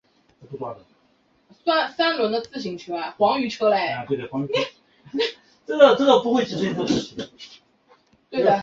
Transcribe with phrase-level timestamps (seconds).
[0.01, 0.01] 它们各负责驱动一副直径为的三
[3.67, 3.91] 叶
[6.73, 7.19] 螺旋
[8.31, 8.55] 桨。